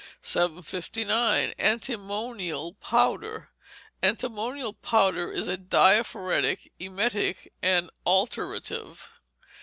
[0.19, 1.53] 759.
[1.59, 3.51] Antimonial Powder
[4.01, 9.11] Antimonial Powder is a diaphoretic, emetic, and alterative.